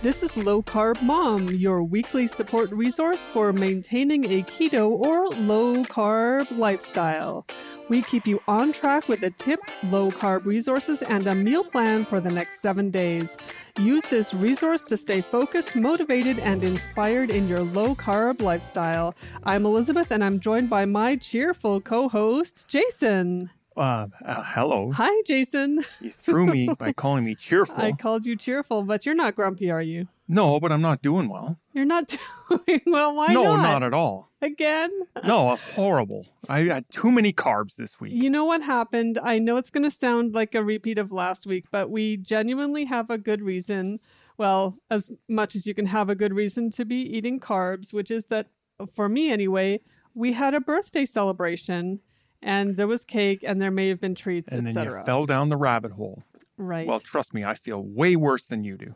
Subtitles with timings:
[0.00, 5.82] This is Low Carb Mom, your weekly support resource for maintaining a keto or low
[5.82, 7.44] carb lifestyle.
[7.88, 12.04] We keep you on track with a tip, low carb resources, and a meal plan
[12.04, 13.36] for the next seven days.
[13.76, 19.16] Use this resource to stay focused, motivated, and inspired in your low carb lifestyle.
[19.42, 23.50] I'm Elizabeth, and I'm joined by my cheerful co host, Jason.
[23.78, 24.90] Uh, uh, hello.
[24.90, 25.84] Hi, Jason.
[26.00, 27.76] You threw me by calling me cheerful.
[27.78, 30.08] I called you cheerful, but you're not grumpy, are you?
[30.26, 31.58] no, but I'm not doing well.
[31.72, 32.08] You're not
[32.66, 33.14] doing well.
[33.14, 33.62] Why no, not?
[33.62, 34.30] not at all.
[34.42, 34.90] Again?
[35.24, 36.26] No, horrible.
[36.48, 38.12] I had too many carbs this week.
[38.14, 39.18] You know what happened?
[39.22, 42.84] I know it's going to sound like a repeat of last week, but we genuinely
[42.86, 44.00] have a good reason.
[44.36, 48.10] Well, as much as you can have a good reason to be eating carbs, which
[48.10, 48.48] is that,
[48.92, 49.80] for me anyway,
[50.14, 52.00] we had a birthday celebration
[52.42, 55.48] and there was cake and there may have been treats, and then you fell down
[55.48, 56.22] the rabbit hole.
[56.56, 56.86] right.
[56.86, 58.94] Well, trust me, I feel way worse than you do.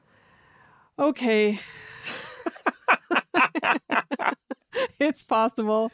[0.99, 1.59] okay.
[4.99, 5.91] it's possible.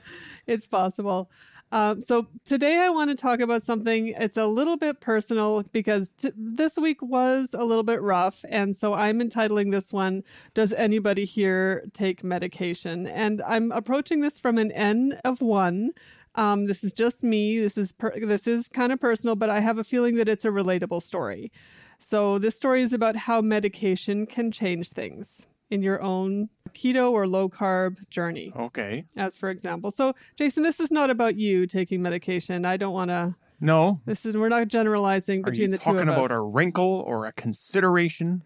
[0.47, 1.31] It's possible.
[1.70, 4.08] Um, so today I want to talk about something.
[4.19, 8.75] It's a little bit personal because t- this week was a little bit rough, and
[8.75, 10.23] so I'm entitling this one
[10.55, 15.91] "Does anybody here take medication?" And I'm approaching this from an N of one.
[16.39, 17.58] Um, this is just me.
[17.58, 20.45] This is per- this is kind of personal, but I have a feeling that it's
[20.45, 21.50] a relatable story.
[21.98, 27.27] So this story is about how medication can change things in your own keto or
[27.27, 29.05] low carb journey Okay.
[29.17, 29.91] as for example.
[29.91, 32.64] So, Jason, this is not about you taking medication.
[32.64, 33.34] I don't want to.
[33.61, 34.00] No.
[34.06, 36.05] This is we're not generalizing Are between the two of us.
[36.05, 38.42] talking about a wrinkle or a consideration?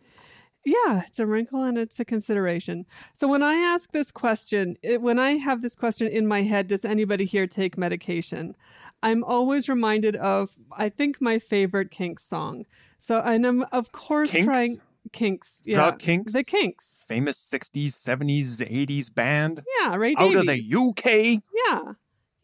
[0.64, 2.86] Yeah, it's a wrinkle and it's a consideration.
[3.14, 6.68] So when I ask this question, it, when I have this question in my head,
[6.68, 8.54] does anybody here take medication?
[9.02, 12.64] I'm always reminded of I think my favorite Kinks song.
[13.00, 14.46] So and I'm of course Kinks?
[14.46, 14.80] trying
[15.12, 15.62] Kinks.
[15.64, 16.32] Yeah, The Kinks?
[16.32, 17.04] The Kinks.
[17.08, 20.38] Famous 60s, 70s, 80s band Yeah, Ray out Davies.
[20.38, 21.42] of the UK.
[21.66, 21.92] Yeah,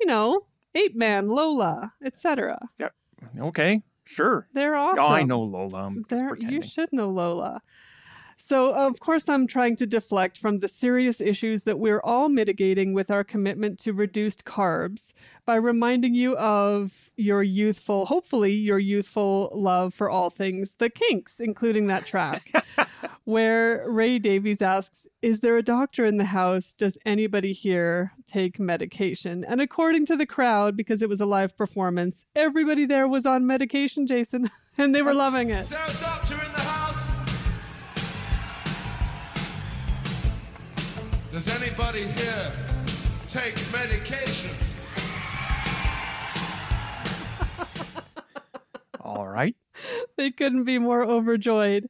[0.00, 0.41] you know,
[0.74, 2.58] Ape Man, Lola, etc.
[2.80, 2.89] Yeah.
[3.39, 4.48] Okay, sure.
[4.55, 5.05] They're awesome.
[5.05, 5.92] Oh, I know Lola.
[6.08, 6.50] Pretending.
[6.50, 7.62] you should know Lola.
[8.40, 12.94] So, of course, I'm trying to deflect from the serious issues that we're all mitigating
[12.94, 15.12] with our commitment to reduced carbs
[15.44, 21.40] by reminding you of your youthful, hopefully, your youthful love for all things the kinks,
[21.40, 22.52] including that track,
[23.24, 26.72] where Ray Davies asks, Is there a doctor in the house?
[26.72, 29.44] Does anybody here take medication?
[29.44, 33.48] And according to the crowd, because it was a live performance, everybody there was on
[33.48, 35.68] medication, Jason, and they were loving it.
[35.72, 36.37] a doctor
[41.38, 42.50] Does anybody here
[43.28, 44.50] take medication?
[49.00, 49.54] All right.
[50.16, 51.88] they couldn't be more overjoyed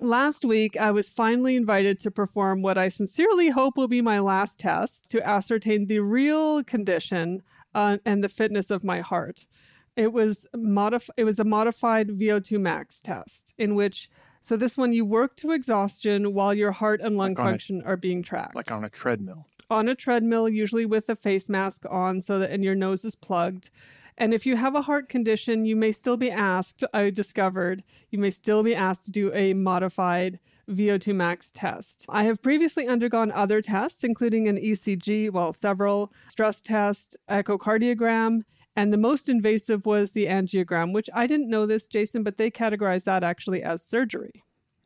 [0.00, 4.20] Last week, I was finally invited to perform what I sincerely hope will be my
[4.20, 7.42] last test to ascertain the real condition
[7.74, 9.46] uh, and the fitness of my heart.
[9.94, 14.08] It was modif- It was a modified VO2 max test in which,
[14.40, 17.50] so this one you work to exhaustion while your heart and lung Like on a-
[17.50, 19.46] function are being tracked Like on a treadmill.
[19.68, 23.14] on a treadmill, usually with a face mask on, so that and your nose is
[23.14, 23.68] plugged.
[24.18, 26.84] And if you have a heart condition, you may still be asked.
[26.92, 30.38] I discovered you may still be asked to do a modified
[30.68, 32.04] VO2 max test.
[32.08, 38.42] I have previously undergone other tests, including an ECG, well, several stress test, echocardiogram,
[38.76, 42.50] and the most invasive was the angiogram, which I didn't know this, Jason, but they
[42.50, 44.44] categorize that actually as surgery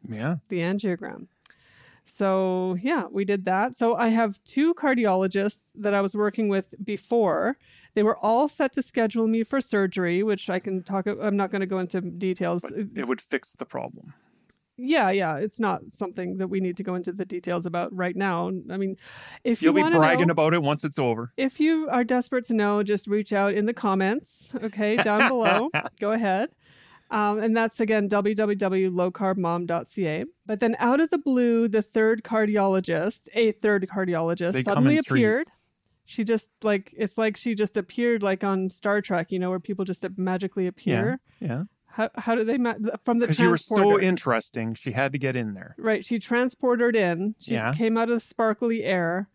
[0.08, 0.36] Yeah.
[0.48, 1.26] the angiogram.
[2.04, 3.74] So, yeah, we did that.
[3.76, 7.58] So, I have two cardiologists that I was working with before.
[7.96, 11.06] They were all set to schedule me for surgery, which I can talk.
[11.06, 12.60] I'm not going to go into details.
[12.60, 14.12] But it would fix the problem.
[14.76, 18.14] Yeah, yeah, it's not something that we need to go into the details about right
[18.14, 18.50] now.
[18.70, 18.98] I mean,
[19.44, 21.32] if You'll you be bragging know, about it once it's over.
[21.38, 25.70] if you are desperate to know, just reach out in the comments, okay, down below.
[25.98, 26.50] Go ahead.
[27.10, 30.24] Um, and that's again www.lowcarbmom.ca.
[30.44, 35.50] But then out of the blue, the third cardiologist, a third cardiologist, They suddenly appeared.
[36.06, 39.60] She just like it's like she just appeared like on Star Trek, you know, where
[39.60, 41.18] people just magically appear.
[41.40, 41.48] Yeah.
[41.48, 41.62] yeah.
[41.86, 42.74] How how do they ma-
[43.04, 45.74] from the Because you were so interesting, she had to get in there.
[45.78, 46.04] Right.
[46.04, 47.34] She transported in.
[47.40, 47.72] She Yeah.
[47.74, 49.28] came out of the sparkly air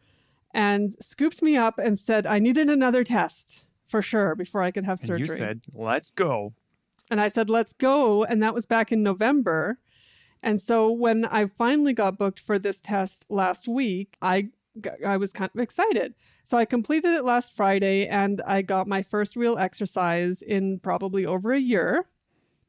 [0.54, 4.86] and scooped me up and said, I needed another test for sure before I could
[4.86, 5.28] have And surgery.
[5.28, 6.54] you said, let's go.
[7.10, 8.24] And I said, let's go.
[8.24, 9.80] And that was back in November.
[10.44, 14.50] And so when I finally got booked for this test last week, I
[15.06, 16.14] I was kind of excited.
[16.44, 21.26] So I completed it last Friday and I got my first real exercise in probably
[21.26, 22.06] over a year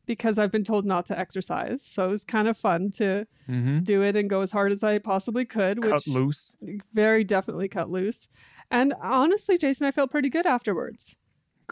[0.05, 1.83] because I've been told not to exercise.
[1.83, 4.83] So it was kind of fun to hmm do it and go as hard as
[4.83, 6.55] I possibly could, Cut which loose.
[6.93, 8.29] very definitely cut loose.
[8.71, 11.17] And honestly, Jason, I felt pretty good afterwards.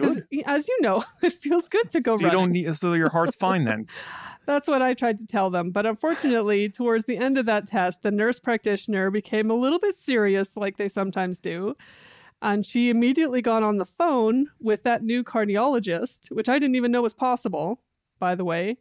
[0.00, 0.42] Good.
[0.46, 2.40] as you know, it feels good to go So you running.
[2.40, 3.86] don't need, so your heart's fine then.
[4.46, 5.70] That's what I tried to tell them.
[5.70, 9.94] But unfortunately, towards the end of that test, the nurse practitioner became a little bit
[9.96, 11.76] serious, like they sometimes do.
[12.42, 16.90] And she immediately got on the phone with that new cardiologist, which I didn't even
[16.90, 17.82] know was possible,
[18.18, 18.78] by the way.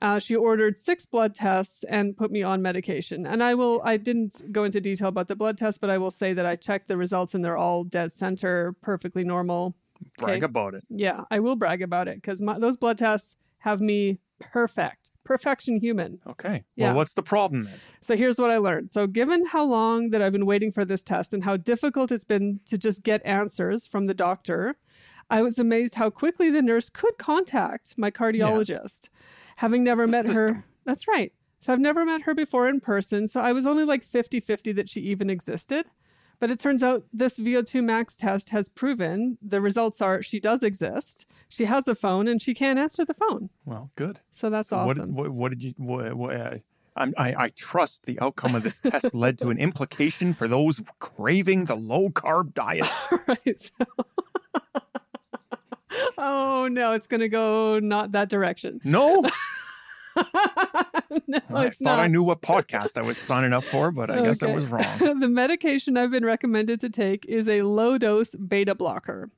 [0.00, 3.26] Uh, she ordered six blood tests and put me on medication.
[3.26, 6.10] And I will, I didn't go into detail about the blood tests, but I will
[6.10, 9.76] say that I checked the results and they're all dead center, perfectly normal.
[10.18, 10.44] Brag Okay.
[10.44, 10.84] about it.
[10.88, 16.18] Yeah, I will brag about it because those blood tests have me perfect, perfection human.
[16.26, 16.64] Okay.
[16.76, 16.88] Yeah.
[16.88, 17.78] Well, what's the problem then?
[18.00, 18.90] So here's what I learned.
[18.90, 22.24] So, given how long that I've been waiting for this test and how difficult it's
[22.24, 24.76] been to just get answers from the doctor,
[25.30, 29.08] I was amazed how quickly the nurse could contact my cardiologist.
[29.56, 31.32] Having never met her, that's right.
[31.60, 33.28] So, I've never met her before in person.
[33.28, 35.86] So, I was only like 50 50 that she even existed.
[36.42, 40.64] But it turns out this VO2 max test has proven the results are she does
[40.64, 41.24] exist.
[41.48, 43.48] She has a phone and she can't answer the phone.
[43.64, 44.18] Well, good.
[44.32, 45.14] So that's So what, awesome.
[45.14, 45.74] what, what did you?
[45.76, 46.54] What, what, uh,
[46.96, 51.66] I, I trust the outcome of this test led to an implication for those craving
[51.66, 52.90] the low carb diet.
[53.28, 53.60] right.
[53.60, 53.86] So...
[56.18, 58.80] oh no, it's gonna go not that direction.
[58.82, 59.24] No,
[61.26, 62.00] no, I it's thought not.
[62.00, 64.84] I knew what podcast I was signing up for, but I guess I was wrong.
[65.20, 69.30] the medication I've been recommended to take is a low dose beta blocker.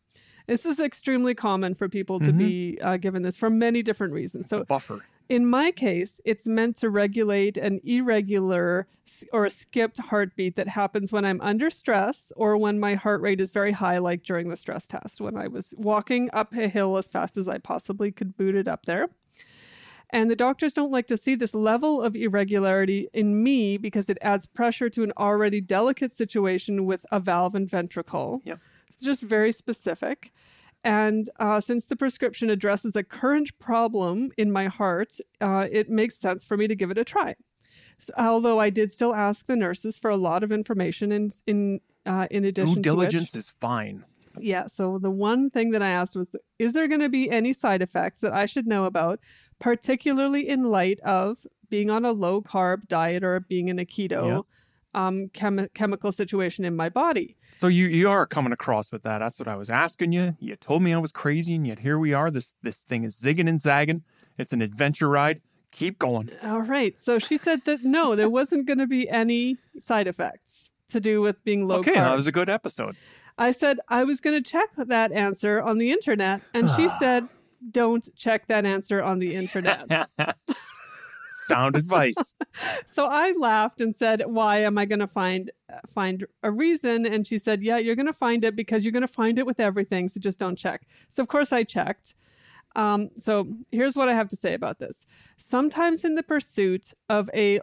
[0.47, 2.37] This is extremely common for people to Mhm.
[2.39, 4.47] be uh, given this for many different reasons.
[4.49, 5.01] So So, buffer.
[5.31, 8.87] in my case, it's meant to regulate an irregular
[9.33, 13.41] or a skipped heartbeat that happens when I'm under stress or when my heart rate
[13.41, 16.97] is very high, like during the stress test, when I was walking up a hill
[16.99, 19.09] as fast as I possibly could boot it up there.
[20.11, 24.19] And the doctors don't like to see this level of irregularity in me because it
[24.23, 28.41] adds pressure to an already delicate situation with a valve and ventricle.
[28.45, 28.61] Yep.
[28.89, 30.33] It's just very specific.
[30.85, 36.15] And uh, since the prescription addresses a current problem in my heart, uh, it makes
[36.17, 37.35] sense for me to give it a try.
[37.99, 41.81] So, although I did still ask the nurses for a lot of information in in
[42.05, 44.05] uh, in addition Due to which- diligence is fine.
[44.39, 44.67] yeah.
[44.67, 47.81] So the one thing that I asked was, is there going to be any side
[47.81, 49.21] effects that I should know about,
[49.65, 54.45] particularly in light of being on a low carb diet or being in a keto
[54.93, 57.35] um, chemi- chemical situation in my body?
[57.59, 59.19] So you you are coming across with that.
[59.19, 60.37] That's what I was asking you.
[60.39, 62.31] You told me I was crazy, and yet here we are.
[62.31, 64.03] This this thing is zigging and zagging.
[64.37, 65.41] It's an adventure ride.
[65.73, 66.31] Keep going.
[66.43, 66.97] All right.
[66.99, 71.23] So she said that no, there wasn't going to be any side effects to do
[71.23, 71.89] with being low carb.
[71.89, 72.05] okay, carb.
[72.05, 72.97] that was a good episode.
[73.39, 77.29] I said I was going to check that answer on the internet, and she said,
[77.71, 80.09] "Don't check that answer on the internet."
[81.47, 82.15] Sound advice.
[82.87, 85.51] so I laughed and said, "Why am I going to find
[85.93, 89.03] find a reason?" And she said, "Yeah, you're going to find it because you're going
[89.03, 90.09] to find it with everything.
[90.09, 92.15] So just don't check." So of course I checked.
[92.77, 95.07] Um, so here's what I have to say about this.
[95.37, 97.61] Sometimes in the pursuit of a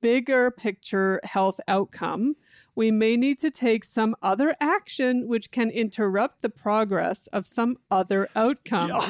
[0.00, 2.36] bigger picture health outcome,
[2.74, 7.76] we may need to take some other action which can interrupt the progress of some
[7.90, 9.02] other outcome.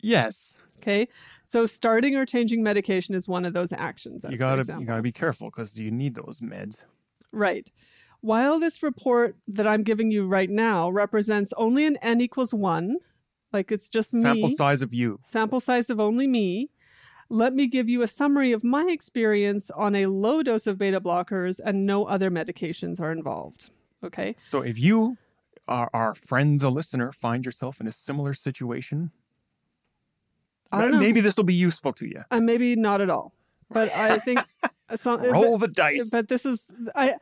[0.00, 1.08] Yes, Okay.
[1.44, 4.24] So starting or changing medication is one of those actions.
[4.24, 6.82] as you gotta you gotta be careful because you need those meds.
[7.32, 7.70] Right.
[8.20, 12.96] While this report that I'm giving you right now represents only an n equals one,
[13.52, 15.20] like it's just me, Sample size of you.
[15.22, 16.70] sample size of only me,
[17.28, 21.00] Let me give you a summary of my experience on a low dose of beta
[21.00, 23.70] blockers and no other medications are involved.
[24.04, 24.36] Okay.
[24.50, 25.16] So if you,
[25.66, 29.10] our, our friend, the listener, find yourself in a similar situation,
[30.70, 30.98] I don't know.
[30.98, 32.24] maybe this will be useful to you.
[32.30, 33.32] And maybe not at all.
[33.70, 34.40] But I think
[34.94, 36.10] some, uh, Roll but, the dice.
[36.10, 37.14] but this is I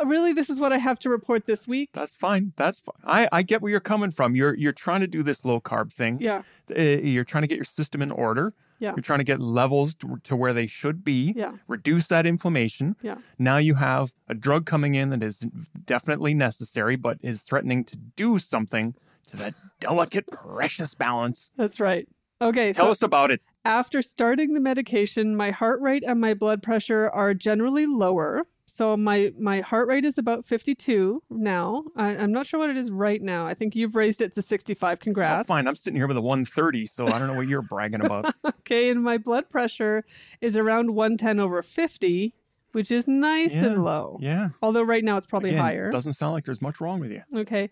[0.00, 1.90] uh, really this is what I have to report this week.
[1.92, 2.52] That's fine.
[2.56, 2.94] That's fine.
[3.04, 4.34] I, I get where you're coming from.
[4.34, 6.18] You're you're trying to do this low carb thing.
[6.20, 6.42] Yeah.
[6.70, 8.54] Uh, you're trying to get your system in order.
[8.80, 8.92] Yeah.
[8.96, 11.34] You're trying to get levels to, to where they should be.
[11.36, 11.52] Yeah.
[11.68, 12.96] Reduce that inflammation.
[13.02, 13.18] Yeah.
[13.38, 15.46] Now you have a drug coming in that is
[15.84, 18.94] definitely necessary, but is threatening to do something
[19.28, 21.50] to that delicate, precious balance.
[21.56, 22.08] That's right.
[22.42, 22.72] Okay.
[22.72, 23.42] Tell so us about it.
[23.64, 28.46] after starting the medication, my heart rate and my blood pressure are generally lower.
[28.80, 31.84] So my my heart rate is about 52 now.
[31.96, 33.46] I, I'm not sure what it is right now.
[33.46, 34.96] I think you've raised it to 65.
[34.96, 35.46] Oh, Congrats.
[35.46, 35.68] fine.
[35.68, 38.34] I'm sitting here with a 130, so I don't know what you're bragging about.
[38.60, 40.04] Okay, and my blood pressure
[40.40, 42.34] is around 110 over 50,
[42.72, 43.64] which is nice Yeah.
[43.66, 44.16] and low.
[44.22, 44.50] Yeah.
[44.62, 45.90] Although right now it's probably Again, higher.
[45.90, 47.22] Doesn't sound like there's much wrong with you.
[47.36, 47.68] Okay.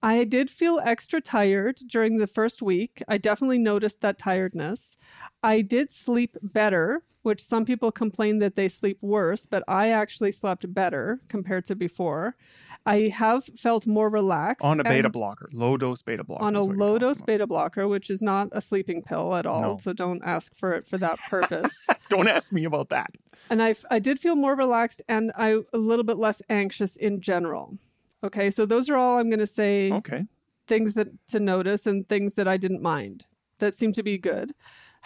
[0.00, 3.02] I did feel extra tired during the first week.
[3.08, 4.96] I definitely noticed that tiredness.
[5.42, 10.32] I did sleep better, which some people complain that they sleep worse, but I actually
[10.32, 12.36] slept better compared to before.
[12.84, 14.64] I have felt more relaxed.
[14.64, 16.44] On a beta blocker, low dose beta blocker.
[16.44, 17.26] On a low dose about.
[17.26, 19.60] beta blocker, which is not a sleeping pill at all.
[19.62, 19.78] No.
[19.80, 21.72] So don't ask for it for that purpose.
[22.08, 23.14] Don't ask me about that.
[23.48, 27.20] and I, I did feel more relaxed and I a little bit less anxious in
[27.22, 27.78] general.
[28.22, 30.26] Okay, so those are all I'm going to say Okay.
[30.66, 33.24] things that to notice and things that I didn't mind
[33.60, 34.52] that seemed to be good.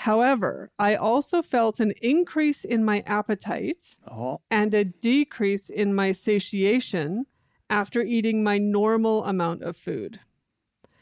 [0.01, 6.13] However, I also felt an increase in my appetite Oh, and a decrease in my
[6.13, 7.27] satiation
[7.69, 10.21] after eating my normal amount of food.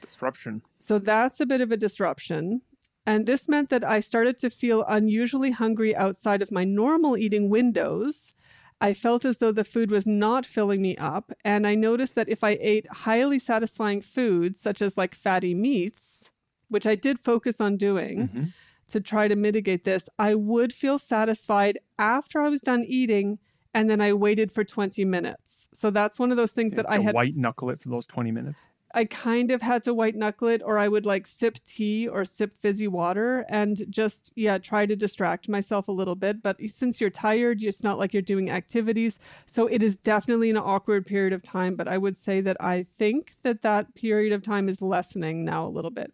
[0.00, 0.62] disruption.
[0.78, 2.62] So that's a bit of a disruption.
[3.06, 7.48] And this meant that I started to feel unusually hungry outside of my normal eating
[7.50, 8.32] windows.
[8.80, 11.32] I felt as though the food was not filling me up.
[11.44, 16.30] And I noticed that if I ate highly satisfying foods, such as like fatty meats,
[16.68, 18.52] which I did focus on doing Mhm.
[18.90, 23.38] To try to mitigate this, I would feel satisfied after I was done eating.
[23.76, 25.68] And then I waited for 20 minutes.
[25.74, 28.30] So that's one of those things that I had white knuckle it for those 20
[28.30, 28.60] minutes.
[28.94, 32.24] I kind of had to white knuckle it, or I would like sip tea or
[32.24, 36.40] sip fizzy water and just, yeah, try to distract myself a little bit.
[36.40, 39.18] But since you're tired, it's not like you're doing activities.
[39.46, 41.74] So it is definitely an awkward period of time.
[41.74, 45.66] But I would say that I think that that period of time is lessening now
[45.66, 46.12] a little bit.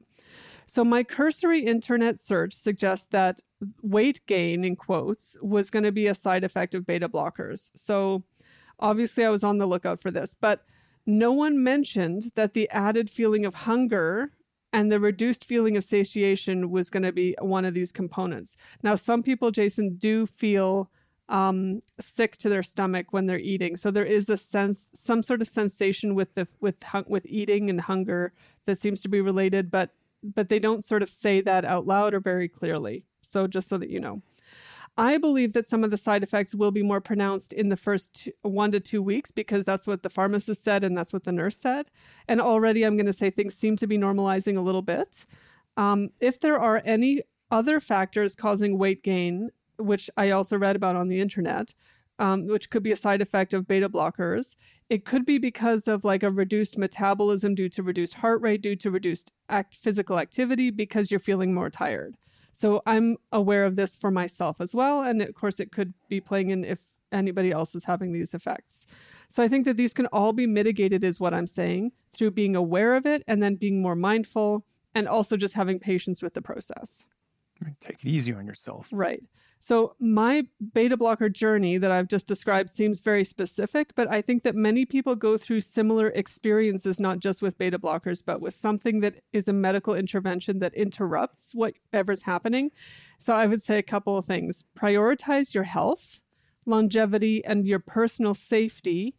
[0.71, 3.43] So my cursory internet search suggests that
[3.83, 7.73] weight gain, in quotes, was going to be a side effect of beta blockers.
[7.75, 8.23] So
[8.79, 10.65] obviously I was on the lookout for this, but
[11.05, 14.31] no one mentioned that the added feeling of hunger
[14.73, 18.57] and the reduced feeling of satiation was going to be one of these components.
[18.81, 20.89] Now, some people, Jason, do feel
[21.29, 23.75] um, sick to their stomach when they're eating.
[23.75, 26.77] So there is a sense, some sort of sensation with the with
[27.09, 28.33] with eating and hunger
[28.67, 29.91] that seems to be related, but
[30.23, 33.07] but they don't sort of say that out loud or very clearly.
[33.23, 34.23] So just so that you know.
[34.97, 38.25] I believe that some of the side effects will be more pronounced in the first
[38.25, 41.33] two, one to two weeks because that's what the pharmacist said and that's what the
[41.33, 41.91] nurse said.
[42.29, 45.25] And already I'm going to say things seem to be normalizing a little bit.
[45.77, 50.97] Um, if there are any other factors causing weight gain, which I also read about
[50.97, 51.73] on the internet,
[52.19, 54.57] um, which could be a side effect of beta blockers,
[54.91, 58.75] it could be because of like a reduced metabolism due to reduced heart rate, due
[58.77, 62.17] to reduced act- physical activity, because you're feeling more tired.
[62.53, 65.03] So I'm aware of this for myself as well.
[65.03, 66.81] And of course, it could be playing in if
[67.13, 68.87] anybody else is having these effects.
[69.29, 72.57] So I think that these can all be mitigated, is what I'm saying, through being
[72.57, 76.43] aware of it and then being more mindful and also just having patience with the
[76.43, 77.07] process.
[77.81, 78.87] Take it easy on yourself.
[78.91, 79.23] Right.
[79.63, 84.43] So my beta blocker journey that I've just described seems very specific, but I think
[84.45, 89.01] that many people go through similar experiences, not just with beta blockers, but with something
[89.01, 92.71] that is a medical intervention that interrupts whatever's happening.
[93.19, 96.23] So I would say a couple of things prioritize your health,
[96.65, 99.17] longevity, and your personal safety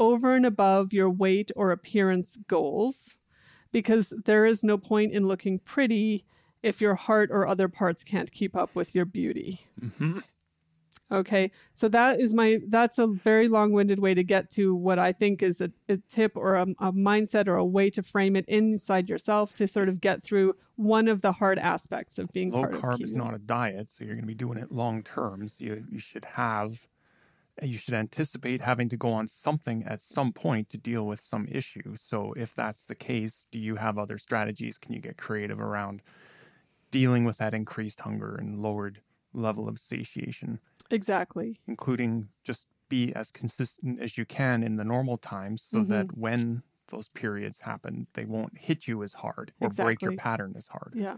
[0.00, 3.16] over and above your weight or appearance goals,
[3.70, 6.24] because there is no point in looking pretty
[6.62, 9.60] if your heart or other parts can't keep up with your beauty.
[9.96, 10.18] hmm
[11.10, 15.12] Okay, so that is my that's a very long-winded way to get to what I
[15.12, 18.44] think is a, a tip or a, a mindset or a way to frame it
[18.48, 22.64] inside yourself to sort of get through one of the hard aspects of being Low
[22.64, 25.48] carb is not a diet, so you're going to be doing it long term.
[25.48, 26.88] So you, you should have,
[27.62, 31.46] you should anticipate having to go on something at some point to deal with some
[31.48, 31.94] issue.
[31.96, 34.76] So if that's the case, do you have other strategies?
[34.76, 36.02] Can you get creative around
[36.90, 39.00] dealing with that increased hunger and lowered
[39.32, 41.60] level of satiation, Exactly.
[41.66, 45.90] including just be as consistent as you can in the normal times so Mm-hmm.
[45.92, 50.54] that when those periods happen, they won't hit you as hard or break your pattern
[50.56, 50.92] as hard.
[50.94, 51.16] Yeah.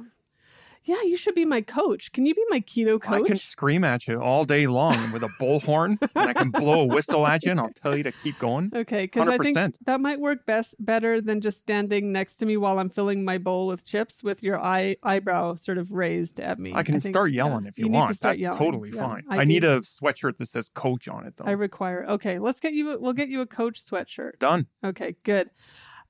[0.89, 2.13] Yeah, you should be my coach.
[2.13, 3.25] Can you be my keto coach?
[3.25, 6.81] I can scream at you all day long with a bullhorn, and I can blow
[6.81, 8.73] a whistle at you, and I'll tell you to keep going.
[8.79, 12.57] Okay, because I think that might work best better than just standing next to me
[12.57, 16.59] while I'm filling my bowl with chips with your eye eyebrow sort of raised at
[16.59, 16.73] me.
[16.75, 18.19] I can think- start yelling yeah, if you, need want.
[18.21, 18.59] That's yelling.
[18.59, 19.25] totally Yeah, fine.
[19.29, 21.45] I I, need a sweatshirt that says "Coach" on it, though.
[21.45, 22.07] I require.
[22.09, 22.93] Okay, let's get you.
[22.93, 24.39] A, we'll get you a coach sweatshirt.
[24.39, 24.67] Done.
[24.85, 25.51] Okay, good.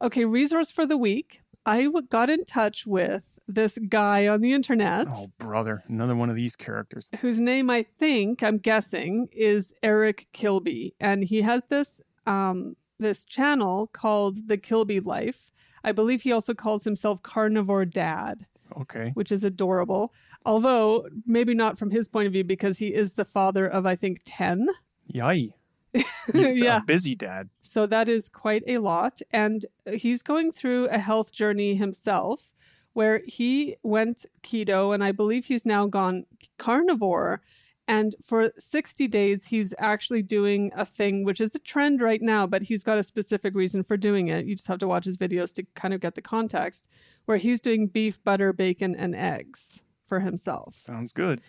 [0.02, 1.40] Okay, resource for the week.
[1.64, 6.36] I got in touch with this guy on the internet Oh, brother, another one of
[6.36, 7.08] these characters.
[7.20, 13.24] whose name I think I'm guessing is Eric Kilby, and he has this um this
[13.24, 15.50] channel called The Kilby Life.
[15.84, 19.12] I believe he also calls himself Carnivore Dad, Okay.
[19.14, 20.12] which is adorable.
[20.44, 23.94] Although maybe not from his point of view because he is the father of I
[23.96, 24.68] think 10.
[25.06, 25.54] Yay.
[26.32, 26.78] He's Yeah.
[26.78, 27.48] a busy dad.
[27.60, 29.20] So that is quite a lot.
[29.30, 32.52] And he's going through a health journey himself
[32.98, 36.26] where he went keto, and I believe he's now gone
[36.58, 37.40] carnivore.
[37.86, 42.44] And for 60 days, he's actually doing a thing, which is a trend right now,
[42.44, 44.46] but he's got a specific reason for doing it.
[44.46, 46.88] You just have to watch his videos to kind of get the context,
[47.26, 50.74] where he's doing beef, butter, bacon, and eggs for himself.
[50.84, 51.40] Sounds good.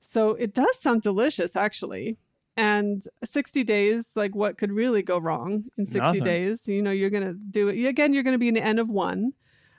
[0.00, 2.18] So it does sound delicious, actually.
[2.54, 6.24] And 60 days, like what could really go wrong in 60 Nothing.
[6.24, 6.68] days?
[6.68, 7.82] You know, you're going to do it.
[7.86, 9.32] Again, you're going to be an N of one.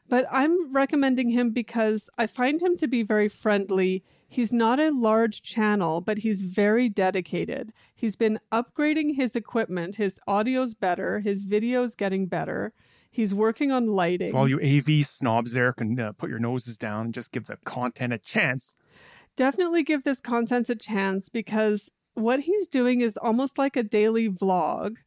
[0.10, 4.04] But I'm recommending him because I find him to be very friendly.
[4.28, 7.72] He's not a large channel, but he's very dedicated.
[7.96, 9.96] He's been upgrading his equipment.
[9.98, 12.74] His audio's better, his video's getting better.
[13.12, 14.32] He's working on lighting.
[14.34, 17.48] So all you AV snobs there can uh, put your noses down and just give
[17.48, 18.76] the content a chance.
[19.36, 24.30] definitely give this content a chance because what he's doing is almost like a daily
[24.30, 24.98] vlog.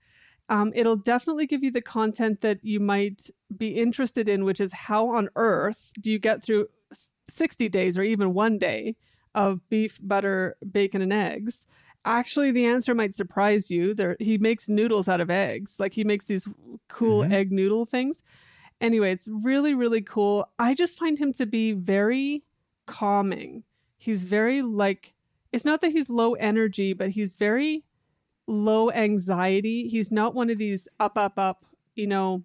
[0.53, 4.71] Um, it'll definitely give you the content that you might be interested in, which is
[4.71, 6.69] how on earth do you get through
[7.31, 8.95] 60 days or even one day
[9.35, 11.67] of beef, butter, bacon, and eggs?
[12.05, 13.95] Actually, the answer might surprise you.
[13.95, 15.81] There, he makes noodles out of eggs.
[15.81, 16.47] Like he makes these
[16.89, 17.33] cool Mhm.
[17.33, 18.23] egg noodle things.
[18.81, 20.49] Anyway, it's really, really cool.
[20.59, 22.45] I just find him to be very
[22.87, 23.65] calming.
[23.97, 25.15] He's very like
[25.51, 27.85] it's not that he's low energy, but he's very
[28.47, 29.89] low anxiety.
[29.89, 32.43] He's not one of these up, up, up, you know,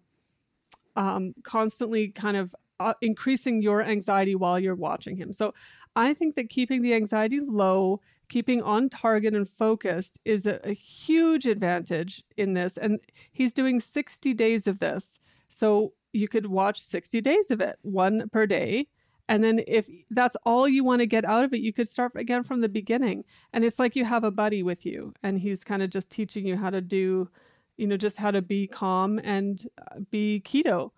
[0.95, 5.33] um, constantly kind of uh, increasing your anxiety while you're watching him.
[5.33, 5.53] So
[5.95, 10.73] I think that keeping the anxiety low, keeping on target and focused is a, a
[10.73, 12.77] huge advantage in this.
[12.77, 12.99] And
[13.31, 15.19] he's doing 60 days of this.
[15.49, 18.87] So you could watch 60 days of it, one per day.
[19.29, 22.13] And then if that's all you want to get out of it, you could start
[22.15, 23.25] again from the beginning.
[23.51, 26.45] And it's like you have a buddy with you and he's kind of just teaching
[26.47, 27.29] you how to do,
[27.75, 30.91] you know, just how to be calm and uh, be keto.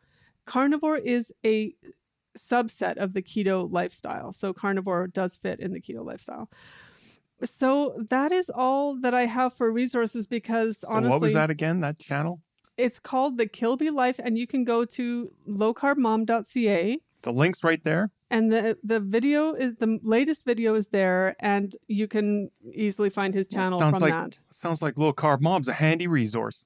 [0.46, 1.74] Carnivore is a
[2.38, 4.32] subset of the keto lifestyle.
[4.32, 6.50] So carnivore does fit in the keto lifestyle.
[7.44, 11.50] So that is all that I have for resources because So honestly what was that
[11.50, 11.80] again?
[11.82, 12.42] That channel?
[12.78, 18.12] it's called the Kilby Life and you can go to lowcarbmom.ca The link's right there.
[18.32, 23.34] And the the video is the latest video is there and you can easily find
[23.34, 24.40] his Well, channel sounds from like- that.
[24.52, 26.64] Sounds like Low Carb Mom's a handy resource.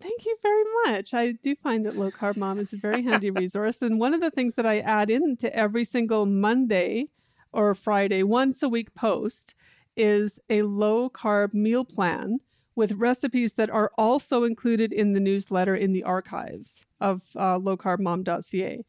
[0.00, 1.14] thank you very much.
[1.14, 3.80] I do find that low carb mom is a very handy resource.
[3.80, 7.08] And one of the things that i add into every single monday
[7.52, 9.54] or friday once a week post
[9.96, 12.38] is a low carb meal plan
[12.74, 18.84] with recipes that are also included in the newsletter in the archives of uh, lowcarbmom.ca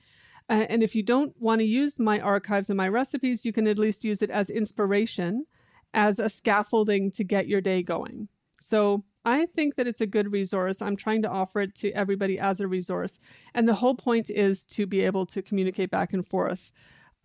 [0.50, 3.68] Uh, and if you don't want to use my archives and my recipes, you can
[3.68, 5.46] at least use it as inspiration,
[5.94, 8.28] as a scaffolding to get your day going.
[8.62, 10.82] So I think that it's a good resource.
[10.82, 13.20] I'm trying to offer it to everybody as a resource.
[13.54, 16.72] And the whole point is to be able to communicate back and forth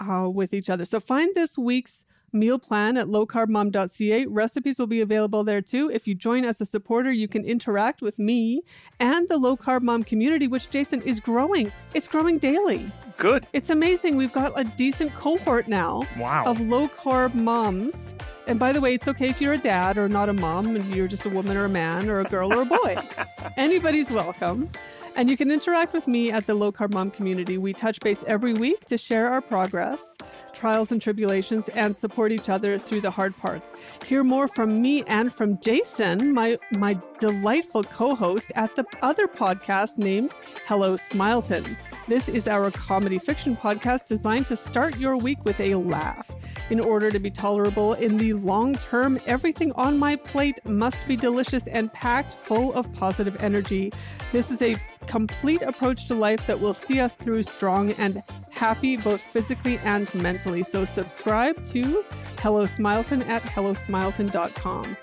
[0.01, 0.85] uh, with each other.
[0.85, 4.27] So find this week's meal plan at lowcarbmom.ca.
[4.27, 5.90] Recipes will be available there too.
[5.92, 8.62] If you join as a supporter, you can interact with me
[9.01, 11.73] and the low carb mom community, which Jason is growing.
[11.95, 12.90] It's growing daily.
[13.18, 13.47] Good.
[13.53, 14.16] It's amazing.
[14.16, 16.45] We've got a decent cohort now Wow.
[16.47, 18.14] of low carb moms.
[18.47, 20.92] And by the way, it's okay if you're a dad or not a mom and
[20.95, 22.97] you're just a woman or a man or a girl or a boy.
[23.57, 24.68] Anybody's welcome.
[25.14, 27.59] And you can interact with me at the Low Carb Mom community.
[27.59, 30.16] We touch base every week to share our progress,
[30.62, 33.75] trials and tribulations, and support each other through the hard parts.
[34.07, 39.98] Hear more from me and from Jason, my my delightful co-host at the other podcast
[39.98, 40.31] named
[40.68, 41.77] Hello Smileton.
[42.07, 46.31] This is our comedy fiction podcast designed to start your week with a laugh.
[46.70, 51.16] In order to be tolerable in the long term, everything on my plate must be
[51.16, 53.92] delicious and packed full of positive energy.
[54.31, 58.97] This is a complete approach to life that will see us through strong and happy
[58.97, 60.62] both physically and mentally.
[60.62, 62.05] So subscribe to
[62.38, 64.97] Hello Smileton at hellosmileton.com.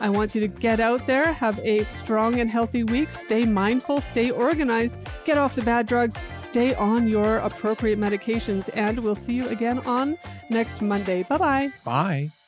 [0.00, 4.00] I want you to get out there, have a strong and healthy week, stay mindful,
[4.00, 9.34] stay organized, get off the bad drugs, stay on your appropriate medications, and we'll see
[9.34, 10.18] you again on
[10.50, 11.22] next Monday.
[11.22, 11.68] Bye bye.
[11.84, 12.41] Bye.